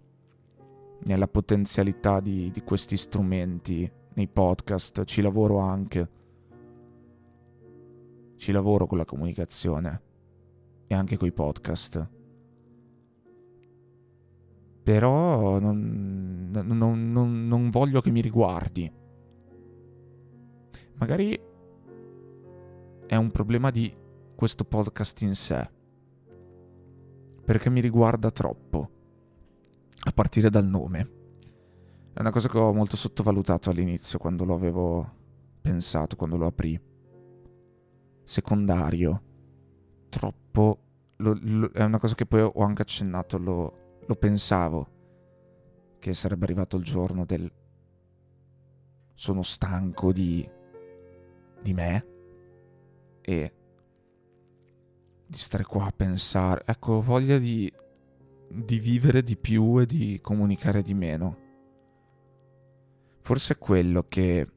nella 1.05 1.29
potenzialità 1.29 2.19
di, 2.19 2.51
di 2.51 2.63
questi 2.63 2.97
strumenti 2.97 3.89
nei 4.15 4.27
podcast, 4.27 5.05
ci 5.05 5.23
lavoro 5.23 5.59
anche 5.59 6.19
ci 8.41 8.53
lavoro 8.53 8.87
con 8.87 8.97
la 8.97 9.05
comunicazione 9.05 10.03
e 10.87 10.95
anche 10.95 11.19
con 11.19 11.29
i 11.29 11.33
podcast. 11.33 12.09
Però 14.83 15.59
non, 15.59 16.49
non, 16.51 17.13
non, 17.13 17.47
non 17.47 17.69
voglio 17.69 18.01
che 18.01 18.11
mi 18.11 18.23
riguardi. 18.23 18.91
Magari 20.95 21.39
è 23.07 23.15
un 23.15 23.31
problema 23.31 23.71
di 23.71 23.95
questo 24.35 24.65
podcast 24.65 25.21
in 25.21 25.35
sé. 25.35 25.71
Perché 27.45 27.69
mi 27.69 27.81
riguarda 27.83 28.31
troppo. 28.31 28.91
A 30.05 30.13
partire 30.13 30.49
dal 30.49 30.67
nome. 30.67 31.11
È 32.15 32.21
una 32.21 32.31
cosa 32.31 32.49
che 32.49 32.57
ho 32.57 32.73
molto 32.73 32.97
sottovalutato 32.97 33.69
all'inizio 33.69 34.19
quando 34.19 34.47
lo 34.47 34.55
avevo 34.55 35.19
pensato, 35.61 36.17
quando 36.17 36.39
lo 36.39 36.47
aprì 36.47 36.89
secondario, 38.31 39.23
troppo... 40.09 40.79
Lo, 41.17 41.37
lo, 41.39 41.71
è 41.73 41.83
una 41.83 41.99
cosa 41.99 42.15
che 42.15 42.25
poi 42.25 42.41
ho 42.41 42.63
anche 42.63 42.83
accennato, 42.83 43.37
lo, 43.39 43.99
lo 44.07 44.15
pensavo, 44.15 44.89
che 45.99 46.15
sarebbe 46.15 46.45
arrivato 46.45 46.77
il 46.77 46.85
giorno 46.85 47.25
del... 47.25 47.51
Sono 49.15 49.43
stanco 49.43 50.13
di... 50.13 50.49
di 51.61 51.75
me 51.75 52.07
e 53.21 53.55
di 55.27 55.39
stare 55.39 55.65
qua 55.65 55.87
a 55.87 55.93
pensare. 55.95 56.63
Ecco, 56.65 57.03
voglia 57.03 57.37
di, 57.37 57.71
di 58.49 58.79
vivere 58.79 59.25
di 59.25 59.37
più 59.37 59.81
e 59.81 59.87
di 59.87 60.21
comunicare 60.23 60.83
di 60.83 60.95
meno. 60.95 61.49
Forse 63.23 63.55
è 63.55 63.59
quello 63.59 64.07
che 64.09 64.49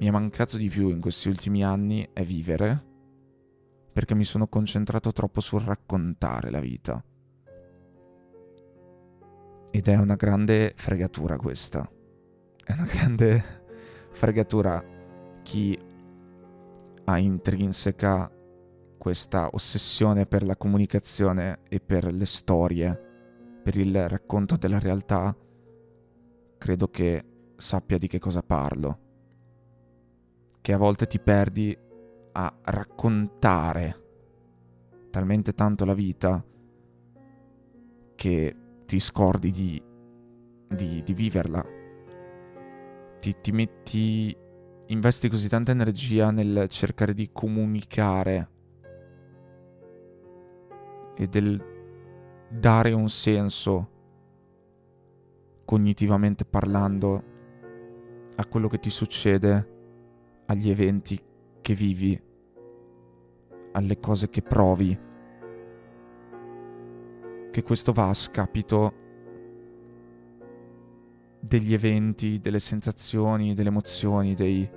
mi 0.00 0.06
è 0.06 0.10
mancato 0.10 0.56
di 0.56 0.68
più 0.68 0.90
in 0.90 1.00
questi 1.00 1.28
ultimi 1.28 1.64
anni 1.64 2.08
è 2.12 2.22
vivere, 2.22 2.84
perché 3.92 4.14
mi 4.14 4.24
sono 4.24 4.46
concentrato 4.46 5.10
troppo 5.10 5.40
sul 5.40 5.62
raccontare 5.62 6.50
la 6.50 6.60
vita. 6.60 7.02
Ed 9.70 9.88
è 9.88 9.96
una 9.96 10.14
grande 10.14 10.72
fregatura 10.76 11.36
questa. 11.36 11.90
È 12.64 12.72
una 12.72 12.84
grande 12.84 13.64
fregatura 14.12 14.84
chi 15.42 15.76
ha 17.04 17.18
intrinseca 17.18 18.30
questa 18.96 19.48
ossessione 19.50 20.26
per 20.26 20.44
la 20.44 20.56
comunicazione 20.56 21.60
e 21.68 21.80
per 21.80 22.12
le 22.12 22.26
storie, 22.26 23.60
per 23.64 23.76
il 23.76 24.08
racconto 24.08 24.56
della 24.56 24.78
realtà, 24.78 25.36
credo 26.56 26.88
che 26.88 27.24
sappia 27.56 27.98
di 27.98 28.06
che 28.06 28.20
cosa 28.20 28.42
parlo 28.42 29.06
che 30.68 30.74
a 30.74 30.76
volte 30.76 31.06
ti 31.06 31.18
perdi 31.18 31.74
a 32.32 32.58
raccontare 32.64 34.02
talmente 35.08 35.54
tanto 35.54 35.86
la 35.86 35.94
vita 35.94 36.44
che 38.14 38.56
ti 38.84 39.00
scordi 39.00 39.50
di, 39.50 39.82
di, 40.68 41.02
di 41.02 41.14
viverla. 41.14 41.64
Ti, 43.18 43.36
ti 43.40 43.50
metti, 43.50 44.36
investi 44.88 45.30
così 45.30 45.48
tanta 45.48 45.70
energia 45.72 46.30
nel 46.30 46.66
cercare 46.68 47.14
di 47.14 47.30
comunicare 47.32 48.50
e 51.16 51.26
del 51.28 51.64
dare 52.50 52.92
un 52.92 53.08
senso 53.08 53.90
cognitivamente 55.64 56.44
parlando 56.44 57.24
a 58.36 58.44
quello 58.44 58.68
che 58.68 58.78
ti 58.78 58.90
succede 58.90 59.76
agli 60.50 60.70
eventi 60.70 61.20
che 61.60 61.74
vivi 61.74 62.20
alle 63.72 64.00
cose 64.00 64.30
che 64.30 64.42
provi, 64.42 64.98
che 67.50 67.62
questo 67.62 67.92
va 67.92 68.08
a 68.08 68.14
scapito 68.14 68.92
degli 71.40 71.74
eventi, 71.74 72.40
delle 72.40 72.58
sensazioni, 72.58 73.54
delle 73.54 73.68
emozioni, 73.68 74.34
dei, 74.34 74.68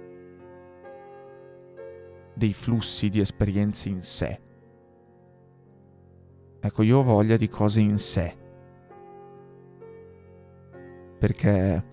dei 2.34 2.54
flussi 2.54 3.10
di 3.10 3.20
esperienze 3.20 3.90
in 3.90 4.02
sé. 4.02 4.40
Ecco, 6.60 6.84
io 6.84 7.00
ho 7.00 7.04
voglia 7.04 7.38
di 7.38 7.48
cose 7.48 7.80
in 7.80 7.98
sé. 7.98 8.38
Perché 11.18 11.86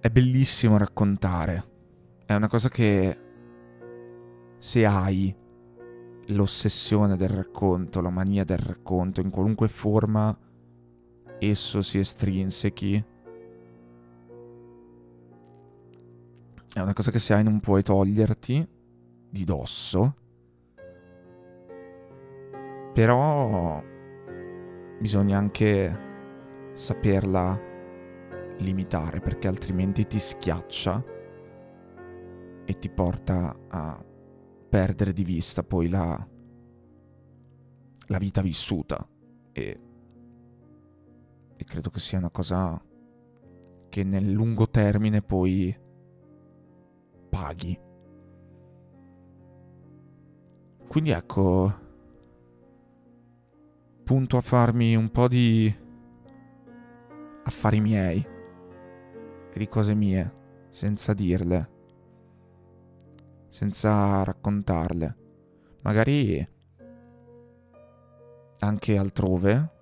è 0.00 0.10
bellissimo 0.10 0.76
raccontare. 0.76 1.67
È 2.28 2.34
una 2.34 2.46
cosa 2.46 2.68
che 2.68 3.18
se 4.58 4.84
hai 4.84 5.34
l'ossessione 6.26 7.16
del 7.16 7.30
racconto, 7.30 8.02
la 8.02 8.10
mania 8.10 8.44
del 8.44 8.58
racconto, 8.58 9.22
in 9.22 9.30
qualunque 9.30 9.68
forma 9.68 10.38
esso 11.38 11.80
si 11.80 11.96
estrinsechi, 11.96 13.02
è 16.74 16.80
una 16.80 16.92
cosa 16.92 17.10
che 17.10 17.18
se 17.18 17.32
hai 17.32 17.42
non 17.42 17.60
puoi 17.60 17.82
toglierti 17.82 18.68
di 19.30 19.44
dosso, 19.44 20.14
però 22.92 23.82
bisogna 25.00 25.38
anche 25.38 25.98
saperla 26.74 27.58
limitare 28.58 29.20
perché 29.20 29.48
altrimenti 29.48 30.06
ti 30.06 30.18
schiaccia 30.18 31.16
e 32.68 32.78
ti 32.78 32.90
porta 32.90 33.58
a 33.66 34.04
perdere 34.68 35.14
di 35.14 35.24
vista 35.24 35.62
poi 35.62 35.88
la, 35.88 36.28
la 38.08 38.18
vita 38.18 38.42
vissuta 38.42 39.08
e, 39.52 39.80
e 41.56 41.64
credo 41.64 41.88
che 41.88 41.98
sia 41.98 42.18
una 42.18 42.28
cosa 42.28 42.78
che 43.88 44.04
nel 44.04 44.30
lungo 44.30 44.68
termine 44.68 45.22
poi 45.22 45.74
paghi. 47.30 47.80
Quindi 50.88 51.10
ecco, 51.10 51.74
punto 54.04 54.36
a 54.36 54.42
farmi 54.42 54.94
un 54.94 55.10
po' 55.10 55.26
di 55.26 55.74
affari 57.44 57.80
miei 57.80 58.18
e 59.50 59.58
di 59.58 59.66
cose 59.68 59.94
mie, 59.94 60.34
senza 60.68 61.14
dirle 61.14 61.76
senza 63.48 64.22
raccontarle. 64.24 65.16
Magari 65.80 66.56
anche 68.60 68.96
altrove. 68.96 69.76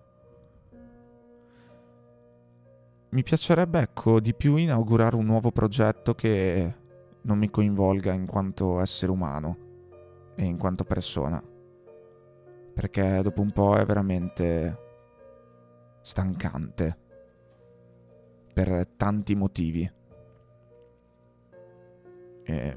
Mi 3.11 3.23
piacerebbe, 3.23 3.81
ecco, 3.81 4.21
di 4.21 4.35
più 4.35 4.57
inaugurare 4.57 5.17
un 5.17 5.25
nuovo 5.25 5.51
progetto 5.51 6.15
che 6.15 6.75
non 7.23 7.39
mi 7.39 7.51
coinvolga 7.51 8.13
in 8.13 8.27
quanto 8.27 8.81
essere 8.81 9.11
umano 9.11 9.57
e 10.35 10.45
in 10.45 10.59
quanto 10.59 10.85
persona. 10.85 11.43
Perché 12.75 13.23
dopo 13.23 13.41
un 13.41 13.53
po' 13.53 13.77
è 13.77 13.87
veramente 13.87 14.79
stancante. 16.03 16.99
Per 18.53 18.87
tanti 18.97 19.35
motivi. 19.35 19.91
E 22.43 22.77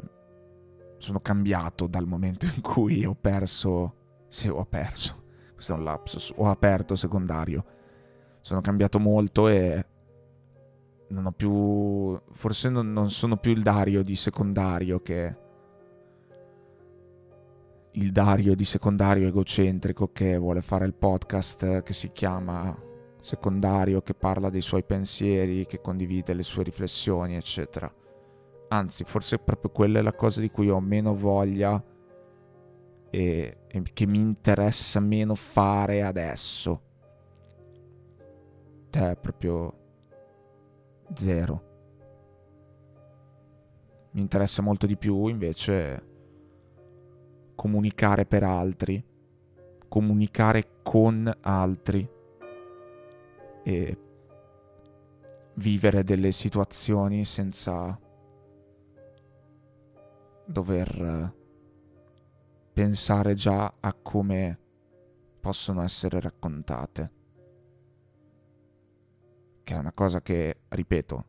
sono 0.99 1.21
cambiato 1.21 1.87
dal 1.87 2.05
momento 2.05 2.45
in 2.45 2.61
cui 2.61 3.03
ho 3.05 3.15
perso... 3.15 3.95
Sì, 4.27 4.47
ho 4.47 4.65
perso. 4.65 5.23
Questo 5.53 5.73
è 5.73 5.75
un 5.77 5.83
lapsus. 5.83 6.33
Ho 6.35 6.49
aperto 6.49 6.95
secondario. 6.95 7.65
Sono 8.41 8.61
cambiato 8.61 8.99
molto 8.99 9.47
e... 9.47 9.85
Non 11.07 11.25
ho 11.25 11.31
più... 11.31 12.19
Forse 12.31 12.69
non, 12.69 12.91
non 12.91 13.09
sono 13.09 13.37
più 13.37 13.51
il 13.51 13.63
Dario 13.63 14.03
di 14.03 14.15
secondario 14.15 15.01
che... 15.01 15.47
Il 17.93 18.11
Dario 18.11 18.55
di 18.55 18.65
secondario 18.65 19.27
egocentrico 19.27 20.11
che 20.11 20.37
vuole 20.37 20.61
fare 20.61 20.85
il 20.85 20.93
podcast 20.93 21.81
che 21.81 21.93
si 21.93 22.11
chiama 22.11 22.77
secondario, 23.19 24.01
che 24.01 24.13
parla 24.13 24.49
dei 24.49 24.61
suoi 24.61 24.83
pensieri, 24.83 25.65
che 25.65 25.81
condivide 25.81 26.33
le 26.33 26.43
sue 26.43 26.63
riflessioni, 26.63 27.35
eccetera 27.35 27.91
Anzi, 28.69 29.03
forse 29.03 29.39
proprio 29.39 29.71
quella 29.71 29.99
è 29.99 30.01
la 30.01 30.13
cosa 30.13 30.41
di 30.41 30.49
cui 30.49 30.69
ho 30.69 30.79
meno 30.79 31.15
voglia 31.15 31.83
e, 33.09 33.57
e 33.67 33.83
che 33.93 34.05
mi 34.05 34.19
interessa 34.19 34.99
meno 34.99 35.33
fare 35.33 36.03
adesso. 36.03 36.81
Cioè, 38.91 39.15
proprio 39.15 39.73
zero. 41.15 41.67
Mi 44.11 44.21
interessa 44.21 44.61
molto 44.61 44.85
di 44.85 44.97
più 44.97 45.27
invece 45.27 46.07
comunicare 47.55 48.25
per 48.25 48.43
altri, 48.43 49.03
comunicare 49.87 50.81
con 50.83 51.31
altri 51.41 52.07
e 53.63 53.97
vivere 55.55 56.03
delle 56.03 56.31
situazioni 56.31 57.25
senza 57.25 57.99
dover 60.49 61.35
pensare 62.73 63.35
già 63.35 63.75
a 63.79 63.93
come 63.93 64.59
possono 65.39 65.81
essere 65.81 66.19
raccontate. 66.19 67.11
Che 69.63 69.73
è 69.73 69.77
una 69.77 69.93
cosa 69.93 70.21
che, 70.21 70.61
ripeto, 70.67 71.25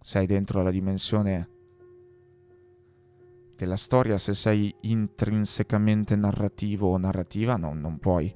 sei 0.00 0.26
dentro 0.26 0.62
la 0.62 0.70
dimensione 0.70 1.50
della 3.56 3.76
storia, 3.76 4.16
se 4.16 4.32
sei 4.32 4.74
intrinsecamente 4.82 6.16
narrativo 6.16 6.90
o 6.90 6.96
narrativa, 6.96 7.56
no, 7.56 7.74
non 7.74 7.98
puoi 7.98 8.34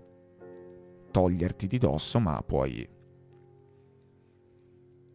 toglierti 1.11 1.67
di 1.67 1.79
dosso, 1.79 2.19
ma 2.19 2.43
puoi 2.43 2.87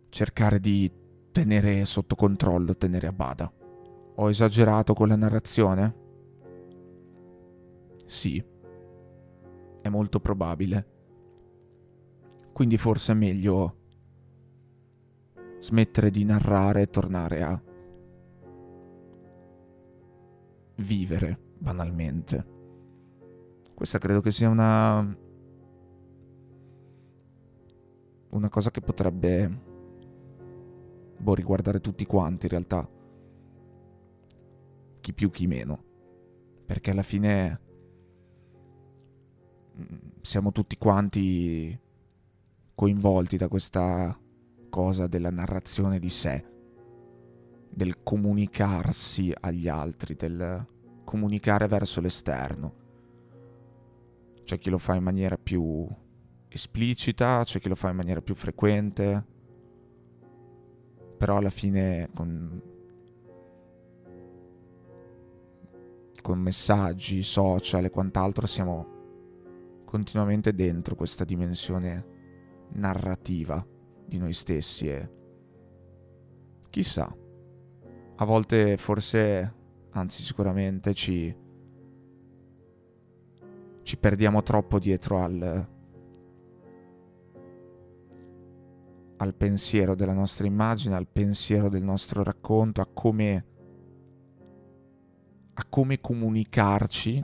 cercare 0.09 0.59
di 0.59 0.91
tenere 1.31 1.85
sotto 1.85 2.15
controllo, 2.15 2.75
tenere 2.75 3.07
a 3.07 3.11
bada. 3.11 3.51
Ho 4.19 4.29
esagerato 4.29 4.95
con 4.95 5.09
la 5.09 5.15
narrazione? 5.15 5.95
Sì. 8.03 8.43
È 9.81 9.89
molto 9.89 10.19
probabile. 10.19 10.95
Quindi 12.51 12.77
forse 12.77 13.11
è 13.11 13.15
meglio 13.15 13.75
smettere 15.59 16.09
di 16.09 16.23
narrare 16.23 16.81
e 16.81 16.89
tornare 16.89 17.43
a 17.43 17.61
vivere 20.77 21.39
banalmente. 21.59 22.55
Questa 23.75 23.99
credo 23.99 24.21
che 24.21 24.31
sia 24.31 24.49
una 24.49 25.15
una 28.29 28.49
cosa 28.49 28.71
che 28.71 28.81
potrebbe 28.81 29.61
boh, 31.19 31.33
riguardare 31.35 31.79
tutti 31.79 32.05
quanti 32.05 32.45
in 32.45 32.51
realtà 32.51 32.96
chi 35.07 35.13
più 35.13 35.31
chi 35.31 35.47
meno. 35.47 35.83
Perché 36.65 36.91
alla 36.91 37.03
fine 37.03 37.59
mm, 39.77 39.97
siamo 40.21 40.51
tutti 40.51 40.77
quanti 40.77 41.79
coinvolti 42.75 43.37
da 43.37 43.47
questa 43.47 44.19
cosa 44.69 45.07
della 45.07 45.29
narrazione 45.29 45.99
di 45.99 46.09
sé, 46.09 46.45
del 47.69 48.03
comunicarsi 48.03 49.33
agli 49.39 49.69
altri, 49.69 50.15
del 50.15 50.67
comunicare 51.05 51.67
verso 51.67 52.01
l'esterno. 52.01 52.85
C'è 54.43 54.57
chi 54.57 54.69
lo 54.69 54.77
fa 54.77 54.95
in 54.95 55.03
maniera 55.03 55.37
più 55.37 55.87
esplicita, 56.49 57.43
c'è 57.45 57.61
chi 57.61 57.69
lo 57.69 57.75
fa 57.75 57.89
in 57.89 57.95
maniera 57.95 58.21
più 58.21 58.35
frequente, 58.35 59.25
però 61.17 61.37
alla 61.37 61.49
fine 61.49 62.09
con 62.13 62.75
con 66.27 66.39
messaggi, 66.39 67.23
social 67.23 67.85
e 67.85 67.89
quant'altro 67.89 68.45
siamo 68.47 68.85
continuamente 69.85 70.53
dentro 70.53 70.93
questa 70.93 71.23
dimensione 71.23 72.65
narrativa 72.73 73.65
di 74.05 74.17
noi 74.17 74.33
stessi 74.33 74.89
e 74.89 75.09
chissà, 76.69 77.15
a 78.17 78.25
volte 78.25 78.75
forse, 78.75 79.55
anzi 79.91 80.21
sicuramente 80.21 80.93
ci, 80.93 81.33
ci 83.83 83.97
perdiamo 83.97 84.43
troppo 84.43 84.79
dietro 84.79 85.19
al, 85.19 85.67
al 89.15 89.33
pensiero 89.33 89.95
della 89.95 90.11
nostra 90.11 90.45
immagine, 90.45 90.95
al 90.95 91.07
pensiero 91.07 91.69
del 91.69 91.83
nostro 91.83 92.21
racconto, 92.21 92.81
a 92.81 92.89
come 92.93 93.45
a 95.59 95.65
come 95.67 95.99
comunicarci 95.99 97.19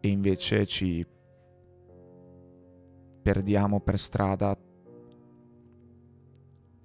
e 0.00 0.08
invece 0.08 0.66
ci 0.66 1.06
perdiamo 3.22 3.80
per 3.80 3.98
strada 3.98 4.56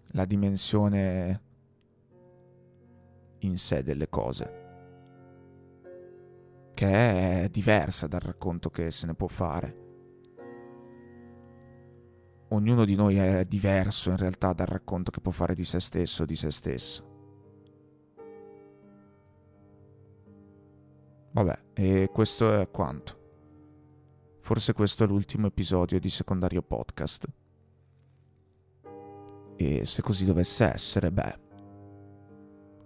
la 0.07 0.25
dimensione 0.25 1.41
in 3.39 3.57
sé 3.57 3.83
delle 3.83 4.07
cose, 4.07 4.63
che 6.73 7.43
è 7.43 7.49
diversa 7.49 8.07
dal 8.07 8.21
racconto 8.21 8.69
che 8.69 8.91
se 8.91 9.07
ne 9.07 9.15
può 9.15 9.27
fare. 9.27 9.83
Ognuno 12.49 12.85
di 12.85 12.95
noi 12.95 13.17
è 13.17 13.43
diverso 13.43 14.11
in 14.11 14.17
realtà 14.17 14.53
dal 14.53 14.67
racconto 14.67 15.11
che 15.11 15.19
può 15.19 15.31
fare 15.31 15.55
di 15.55 15.65
se 15.65 15.81
stesso 15.81 16.23
o 16.23 16.25
di 16.25 16.37
se 16.37 16.51
stesso. 16.51 17.14
Vabbè, 21.35 21.59
e 21.73 22.09
questo 22.13 22.53
è 22.53 22.71
quanto. 22.71 23.23
Forse 24.39 24.71
questo 24.71 25.03
è 25.03 25.07
l'ultimo 25.07 25.47
episodio 25.47 25.99
di 25.99 26.09
Secondario 26.09 26.61
Podcast. 26.61 27.27
E 29.57 29.85
se 29.85 30.01
così 30.01 30.23
dovesse 30.23 30.63
essere, 30.63 31.11
beh, 31.11 31.39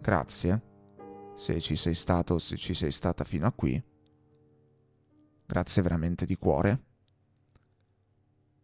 grazie. 0.01 0.63
Se 1.35 1.61
ci 1.61 1.75
sei 1.75 1.93
stato, 1.93 2.39
se 2.39 2.57
ci 2.57 2.73
sei 2.73 2.89
stata 2.89 3.23
fino 3.23 3.45
a 3.45 3.51
qui. 3.51 3.79
Grazie 5.45 5.83
veramente 5.83 6.25
di 6.25 6.35
cuore. 6.35 6.83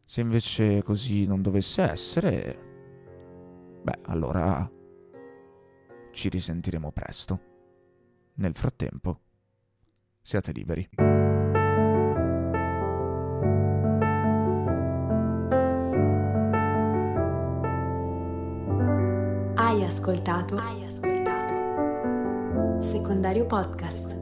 Se 0.04 0.20
invece 0.20 0.82
così 0.82 1.28
non 1.28 1.44
dovesse 1.44 1.84
essere, 1.84 2.60
beh, 3.84 4.00
allora 4.06 4.68
ci 6.10 6.28
risentiremo 6.28 6.92
presto. 6.92 7.40
Nel 8.38 8.56
frattempo, 8.56 9.20
siate 10.26 10.52
liberi. 10.52 10.90
Hai 19.56 19.84
ascoltato? 19.84 20.58
Hai 20.58 20.86
ascoltato? 20.86 21.54
Secondario 22.82 23.46
Podcast. 23.46 24.15